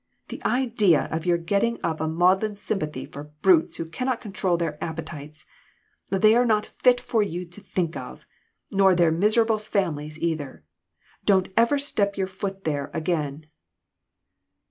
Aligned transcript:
The 0.29 0.43
idea 0.43 1.07
of 1.11 1.27
your 1.27 1.37
get 1.37 1.59
ting 1.59 1.77
up 1.83 2.01
a 2.01 2.07
maudlin 2.07 2.55
sympathy 2.55 3.05
for 3.05 3.25
brutes 3.43 3.75
who 3.75 3.85
can 3.85 4.07
not 4.07 4.19
control 4.19 4.57
their 4.57 4.83
appetites. 4.83 5.45
They 6.09 6.33
are 6.35 6.43
not 6.43 6.65
fit 6.81 6.99
for 6.99 7.21
you 7.21 7.45
to 7.45 7.61
think 7.61 7.95
of; 7.95 8.25
nor 8.71 8.95
their 8.95 9.11
miserable 9.11 9.59
families, 9.59 10.17
either. 10.17 10.63
Don't 11.23 11.49
ever 11.55 11.77
step 11.77 12.17
your 12.17 12.25
foot 12.25 12.63
there 12.63 12.89
again." 12.95 13.45